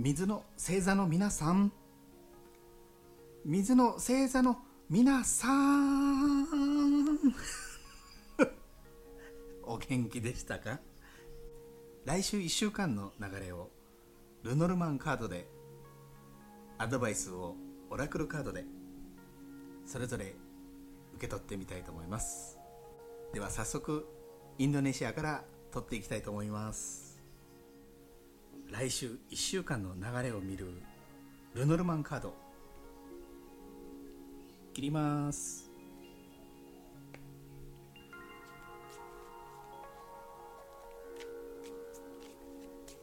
[0.00, 1.72] 水の星座の皆さん。
[3.44, 4.58] 水の星座の
[4.88, 6.44] 皆さん。
[9.64, 10.78] お元気でしたか？
[12.04, 13.72] 来週1週間の流れを
[14.44, 15.48] ルノルマンカードで
[16.78, 17.56] アドバイスを
[17.90, 18.64] オラクルカードで。
[19.84, 20.36] それぞれ
[21.14, 22.56] 受け取ってみたいと思います。
[23.32, 24.06] では早速
[24.58, 27.07] インドネシアから取っていきたいと思います。
[28.70, 30.68] 来週1週間の流れを見る
[31.54, 32.34] ルノルマンカード。
[34.74, 35.70] 切ります。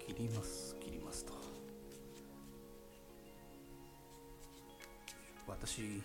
[0.07, 1.33] 切ります切りますと。
[5.47, 6.01] 私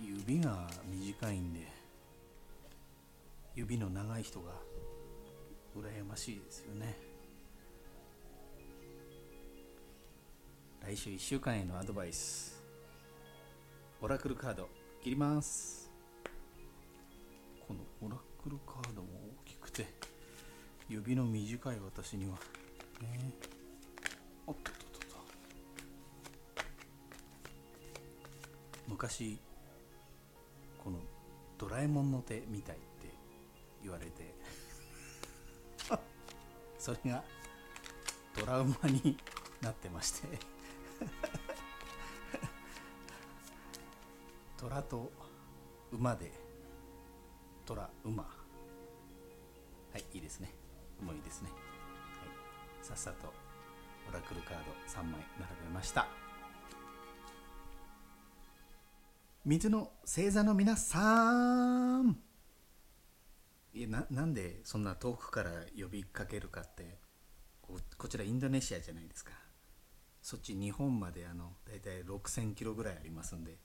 [0.00, 1.66] 指が短いんで
[3.56, 4.52] 指の長い人が
[5.76, 7.11] 羨ましいですよね。
[10.92, 12.62] 来週1週間へのアドバイス。
[14.02, 14.68] オラクルカード
[15.02, 15.90] 切ります。
[17.66, 19.08] このオラクルカードも
[19.46, 19.86] 大きくて
[20.90, 22.32] 指の短い私には
[23.00, 23.32] ね
[24.46, 25.16] おっとっとっとっと。
[28.86, 29.38] 昔
[30.84, 30.98] この
[31.56, 33.08] ドラえもんの手みたいって
[33.82, 34.34] 言われて
[36.78, 37.24] それが
[38.34, 39.16] トラウマに
[39.62, 40.51] なってまして。
[44.56, 45.12] 虎と
[45.92, 46.32] 馬で
[47.64, 48.24] 虎馬。
[48.24, 48.30] は
[49.98, 50.52] いいいですね。
[51.00, 51.60] もういいですね、はい、
[52.82, 53.32] さっさと
[54.08, 56.06] オラクルカード3枚並べました。
[59.44, 62.16] 水の星座の皆さん。
[63.74, 66.98] いやななんでそんな遠くから呼びかけるかって
[67.62, 69.32] ここちらインドネシアじゃないですか。
[70.22, 73.58] そっち日本まであの大体6000キロぐらいありますんで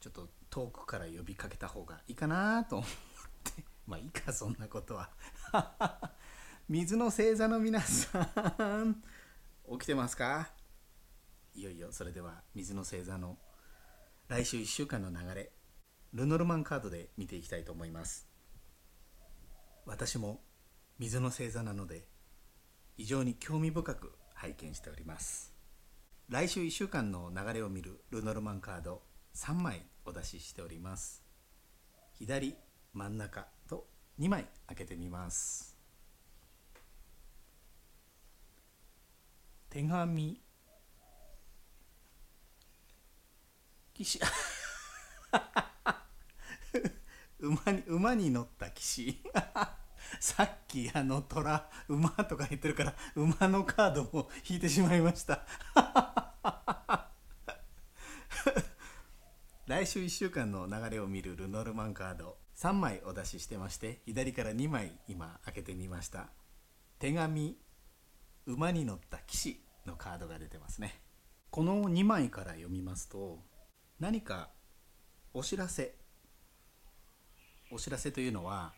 [0.00, 2.88] ちょっと遠くから呼びかけた方がいいかなと思っ
[3.42, 3.64] て。
[3.86, 5.10] まあいいかそんなことは。
[6.68, 8.18] 水の星座の皆さ
[8.84, 9.02] ん
[9.72, 10.50] 起きてますか？
[11.54, 13.38] いよいよそれでは水の星座の
[14.28, 15.52] 来週1週間の流れ
[16.12, 18.28] ルノルマンカードで見ていきたいと思います。
[19.86, 20.42] 私も
[20.98, 22.08] 水の星座なので
[22.96, 25.53] 非常に興味深く拝見しております。
[26.30, 29.02] 来週1週間の流れを見るルノルマンカード
[29.34, 31.22] 3枚お出ししております。
[32.18, 32.56] 左
[32.94, 33.86] 真ん中と
[34.18, 35.76] 2枚開けてみます。
[39.68, 40.40] 手紙。
[43.92, 44.18] 騎士。
[47.38, 49.22] 馬に馬に乗った騎士。
[50.20, 55.44] さっきあの虎馬とか言ってるから馬のカードも引いてしまいました。
[59.66, 62.44] 来週1週間の流れを見るルノルマンカード。
[62.56, 66.28] 3枚お出ししてまして左から2枚今開けてみました。
[66.98, 67.56] 手紙
[68.46, 71.00] 馬に乗った騎士のカードが出てますね。
[71.50, 73.40] この2枚から読みますと
[73.98, 74.50] 何か
[75.32, 75.96] お知らせ。
[77.72, 78.72] お知らせというのは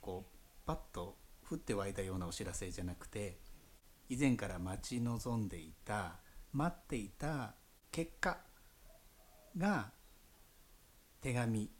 [0.00, 1.16] こうパッと
[1.48, 3.38] 降って湧いたようなお知らせじゃなくて
[4.08, 6.16] 以前から待ち望んでいた
[6.52, 7.54] 待っていた
[7.90, 8.38] 結果
[9.56, 9.90] が
[11.20, 11.70] 手紙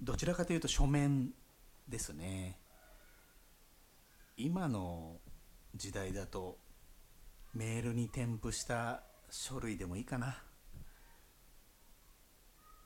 [0.00, 1.32] どちらかというと書面
[1.88, 2.58] ですね。
[4.36, 5.16] 今の
[5.74, 6.58] 時代だと
[7.54, 10.42] メールに添付した書類でもいいかな。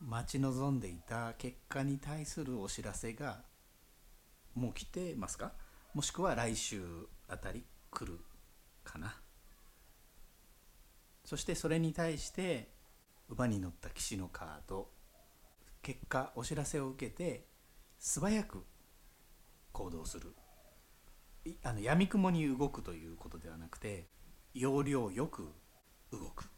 [0.00, 3.42] 待ち望んでいた結果に対するお知らせが
[4.54, 5.52] もう来てますか？
[5.94, 6.82] もしくは来週
[7.28, 8.20] あたり来る
[8.84, 9.14] かな？
[11.24, 12.72] そしてそれに対して
[13.28, 14.90] 馬に乗った騎士のカード。
[15.82, 17.46] 結果お知らせを受けて
[17.98, 18.64] 素早く
[19.72, 20.34] 行動する。
[21.62, 24.08] あの闇雲に動くということではなくて
[24.52, 25.48] 要領よく
[26.12, 26.50] 動く。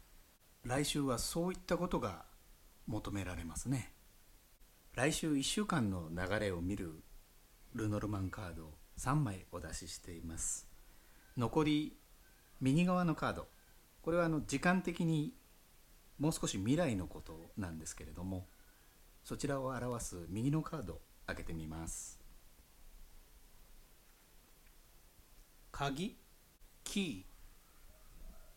[0.63, 2.25] 来週はそういったことが
[2.87, 3.93] 求められますね。
[4.93, 7.03] 来週1週間の流れを見る
[7.75, 10.67] ルノルマンカードを3枚お出ししています。
[11.37, 11.97] 残り
[12.61, 13.47] 右側のカード。
[14.03, 15.33] これはあの時間的に
[16.19, 18.47] もう少し未来のことなんですけれども
[19.23, 22.19] そちらを表す右のカードを開けてみます。
[25.71, 26.17] 鍵
[26.83, 27.25] キ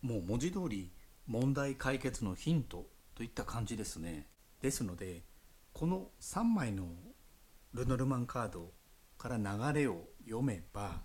[0.03, 0.07] ー。
[0.07, 0.91] もう文字通り
[1.25, 2.85] 問題解決のヒント
[3.15, 4.27] といった感じですね。
[4.61, 5.23] ですので
[5.73, 6.87] この3枚の
[7.73, 8.71] ルノルマンカード
[9.27, 11.01] から流れを読めば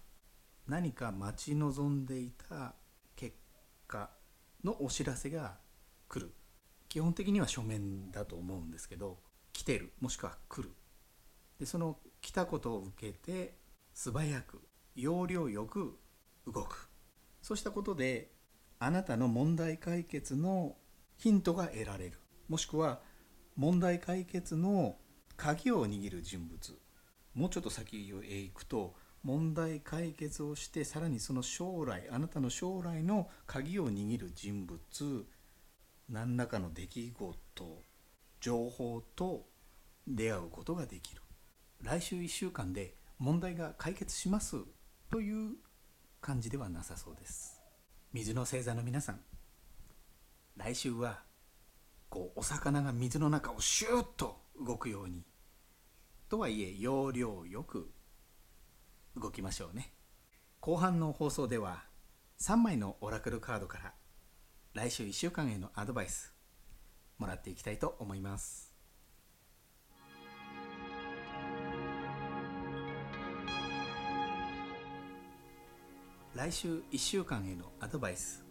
[0.69, 2.75] 何か待ち望んでいた
[3.17, 3.35] 結
[3.89, 4.11] 果
[4.63, 5.57] のお知らせが
[6.09, 6.33] 来る。
[6.89, 9.19] 基本的には書面だと思うんですけど
[9.53, 10.73] 来てるもしくは来る。
[11.59, 13.57] でその来たことを受けて
[13.93, 14.61] 素早く
[14.95, 15.99] 要領よく
[16.47, 16.89] 動く。
[17.41, 18.31] そうしたことで
[18.79, 20.77] あなたの問題解決の
[21.17, 22.21] ヒントが得られる。
[22.49, 23.01] もしくは
[23.57, 24.97] 問題解決の
[25.37, 26.79] 鍵を握る人物。
[27.35, 34.81] もうちょっと先へ行くと問題解決をしてさらにその将来あなたの将来の鍵を握る人物
[36.09, 37.85] 何らかの出来事
[38.41, 39.47] 情報と
[40.07, 41.23] 出会うことができる。
[41.83, 44.57] 来週1週間で問題が解決します
[45.11, 45.55] という
[46.21, 47.63] 感じではなさそうです。
[48.13, 49.21] 水の星座の皆さん
[50.57, 51.23] 来週は
[52.11, 55.25] こうお魚が水の中をシューッと動くように
[56.33, 57.93] とはいえ要領よく
[59.15, 59.93] 動きましょうね。
[60.61, 61.85] 後半の放送では
[62.41, 63.93] 3枚のオラクルカードから
[64.73, 66.33] 来週1週間へのアドバイス
[67.19, 68.75] もらっていきたいと思います。
[76.35, 78.43] 来週1週間へのアドバイス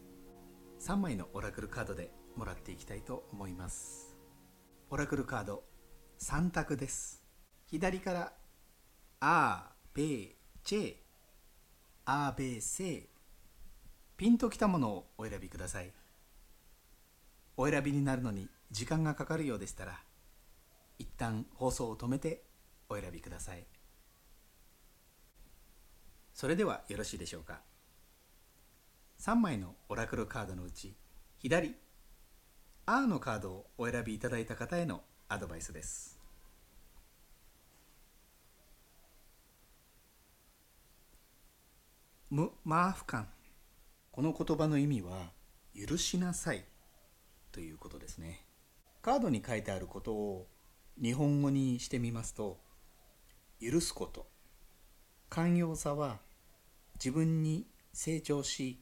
[0.81, 4.15] 3枚のオラクルカードでもらっていきたいと思います。
[4.91, 5.63] オラクルカード
[6.19, 7.20] 3択です。
[7.71, 8.33] 左から
[9.21, 10.95] 「あーべーチェ
[12.03, 13.07] あーべーせー」
[14.17, 15.93] ピンときたものをお選びください。
[17.55, 20.03] お選びになるのに時間がかかるようでしたら
[20.99, 22.43] 一旦放送を止めて
[22.89, 23.65] お選びください。
[26.33, 27.61] それではよろしいでしょうか。
[29.19, 30.93] 3枚のオラクルカードのうち
[31.39, 31.73] 左
[32.85, 36.20] 「あ」のカードをお選びいただいた方へのアドバイスです。
[42.33, 43.27] 無マーフ感。
[44.09, 45.33] この言葉の意味は
[45.75, 46.63] 許しなさい。
[47.51, 48.45] ということですね。
[49.01, 50.47] カードに書いてあることを
[50.95, 52.57] 日本語にしてみますと
[53.59, 54.27] 許すこと。
[55.27, 56.19] 寛容さは
[56.93, 58.79] 自分に成長し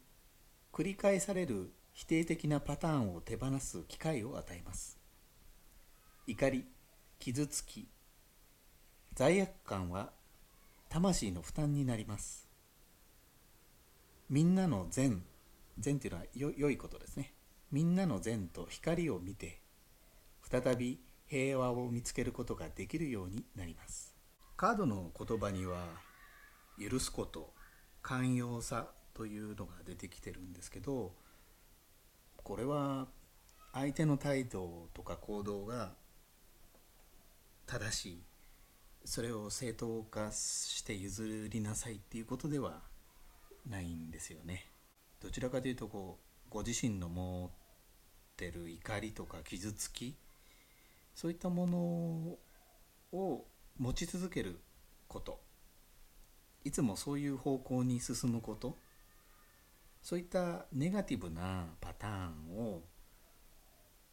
[0.71, 4.99] 繰り返される否定的なパターンを手放す機会を与えます。
[6.27, 6.65] 怒り
[7.17, 7.87] 傷つき
[9.15, 10.11] 罪悪感は
[10.87, 12.48] 魂の負担になります。
[14.29, 15.23] みんなの善
[15.79, 17.33] 善っていうのはよ良いことですね。
[17.71, 19.61] みんなの善と光を見て
[20.49, 24.15] 再び平和を見つけることができるようになります。
[24.55, 25.87] カードの言葉には
[26.79, 27.53] 許すこと
[28.01, 31.13] 寛容さというのが出てきてるんですけど
[32.37, 33.07] これは
[33.73, 35.93] 相手の態度とか行動が
[37.65, 38.23] 正しい。
[39.05, 42.81] それを正当化して譲りなさいっていうことでは
[43.67, 44.65] ないんですよね。
[45.21, 47.49] どちらかというとこうご自身の持っ
[48.37, 50.15] てる怒りとか傷つき
[51.13, 53.45] そういったものを
[53.77, 54.59] 持ち続ける
[55.07, 55.41] こと。
[56.63, 58.77] いつもそういう方向に進むこと。
[60.01, 62.83] そういったネガティブなパターンを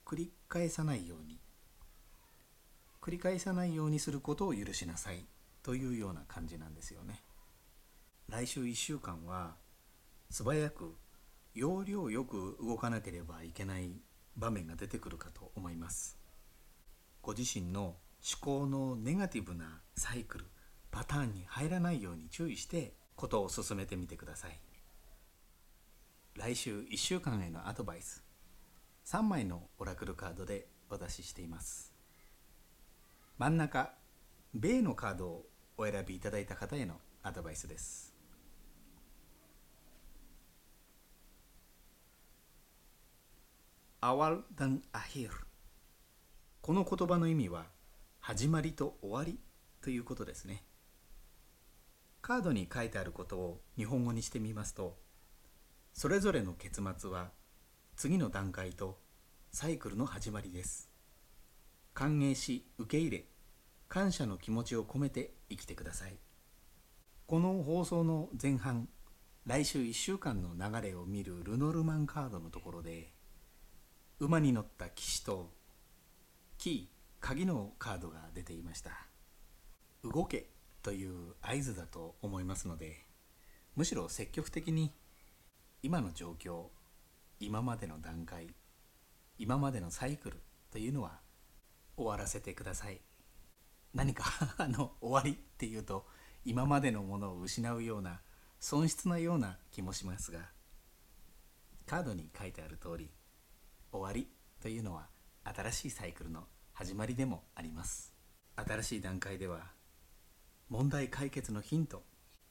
[0.04, 1.38] 繰り返さないように。
[3.00, 5.24] 繰り返さないようにすることを許しなさい
[5.62, 7.22] というような感じなんですよね。
[8.28, 9.56] 来週1週間は
[10.30, 10.94] 素早く
[11.54, 13.90] 要領よく動かなければいけない
[14.36, 16.18] 場面が出てくるかと思います。
[17.22, 17.96] ご自身の思
[18.40, 20.46] 考のネガティブなサイクル
[20.90, 24.60] パターンに入らないように注意してことを進めてみてください。
[26.38, 28.22] 来週1週間へのアドバイス
[29.06, 31.94] 3枚のオラクルカードでお出ししています
[33.38, 33.90] 真ん中
[34.52, 35.46] 米のカードを
[35.78, 38.15] お選びいただいた方へのアドバイスです
[44.06, 45.30] アワルダンアヒル
[46.60, 47.64] この言葉の意味は
[48.20, 49.40] 始まりと終わり
[49.82, 50.62] ということですね。
[52.22, 54.96] カードに書いてあることを日本語にしてみますと
[55.92, 57.32] それぞれの結末は
[57.96, 59.00] 次の段階と
[59.50, 60.88] サイクルの始まりです。
[61.92, 63.24] 歓迎し受け入れ
[63.88, 66.16] 感謝の気持ちを込めて生きてください。
[67.26, 68.88] この放送の前半
[69.46, 73.15] 来週1週間の流れを見るルノルマンカードのところで
[74.18, 75.52] 馬に乗った騎士と
[76.56, 78.90] キー鍵のカードが出ていました。
[80.02, 80.46] 動け
[80.82, 83.04] という合図だと思いますので
[83.74, 84.92] むしろ積極的に
[85.82, 86.66] 今の状況
[87.40, 88.54] 今までの段階
[89.38, 91.18] 今までのサイクルというのは
[91.96, 93.00] 終わらせてください。
[93.92, 94.24] 何か
[94.56, 96.06] あの終わりっていうと
[96.44, 98.20] 今までのものを失うような
[98.60, 100.50] 損失なような気もしますが
[101.86, 103.10] カードに書いてある通り
[103.92, 104.28] 終わり
[104.60, 105.08] というのは
[105.44, 108.12] 新しいサイクルの始まりでもあります。
[108.56, 109.72] 新しい段階では
[110.68, 112.02] 問題解決のヒント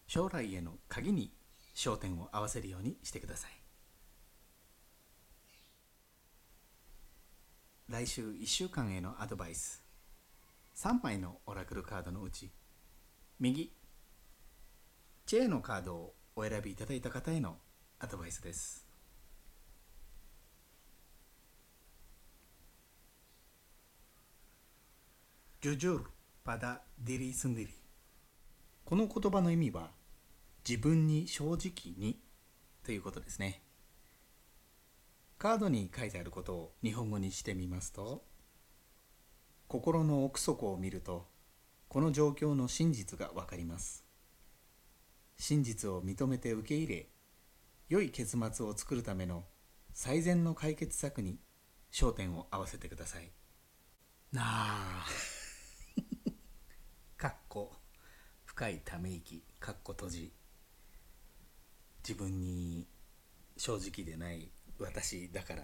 [0.07, 1.33] 将来への鍵に
[1.75, 3.51] 焦点を合わせるようにしてください。
[7.87, 9.83] 来週1週間へのアドバイス。
[10.75, 12.51] 3枚のオラクルカードのうち
[13.39, 13.71] 右
[15.25, 17.57] チェーのカードをお選びいただいた方への
[17.99, 18.84] アドバイスです。
[25.65, 26.05] ジュジュル
[26.43, 27.73] パダディリスンディリ
[28.83, 29.89] この言葉の意味は
[30.63, 32.19] 自分に正直に
[32.83, 33.63] ということですね。
[35.39, 38.23] カードに書いてあることを日本語にしてみますと
[39.67, 41.25] 心の奥底を見ると
[41.87, 44.05] この状況の真実がわかります。
[45.35, 47.09] 真実を認めて受け入れ
[47.89, 49.45] 良い結末を作るための
[49.93, 51.39] 最善の解決策に
[51.91, 53.31] 焦点を合わせてください。
[54.31, 55.34] なあ。
[57.17, 57.71] かっこ
[58.43, 60.33] 深いため息かっこ閉じ。
[62.07, 62.85] 自分に
[63.57, 65.63] 正直でない私だから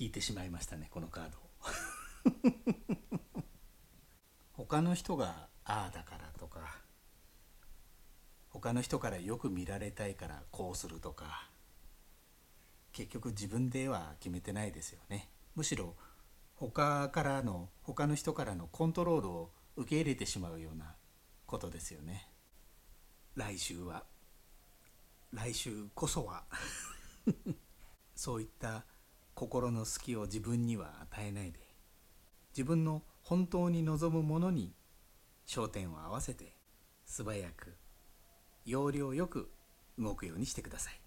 [0.00, 1.42] 引いてしまいましたねこのカードを。
[4.54, 6.80] 他の人がああだからとか
[8.48, 11.50] 他の人からよく見られたいからこうするとか
[12.92, 15.28] 結局自分では決めてないですよね。
[15.56, 15.96] むしろ
[16.54, 20.94] 他からの他の人からのコントロールを受け入れてしまうような
[21.46, 22.28] ことですよね。
[23.34, 24.04] 来週は。
[25.32, 26.44] 来週こそは。
[28.14, 28.84] そういった
[29.34, 31.58] 心の隙を自分には与えないで
[32.50, 34.74] 自分の本当に望むものに
[35.46, 36.54] 焦点を合わせて
[37.04, 37.74] 素早く
[38.64, 39.50] 要領よく
[39.98, 41.00] 動くようにしてください。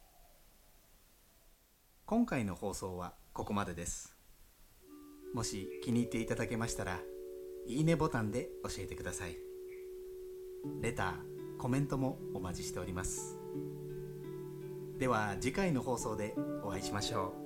[2.06, 4.16] 今回の放送はここまでです。
[5.34, 7.00] もし気に入っていただけましたら
[7.68, 9.38] いいねボタンで教えてください。
[10.82, 13.38] レターコメントもお待ちしております。
[14.98, 17.45] では次回の放送でお会いしましょう。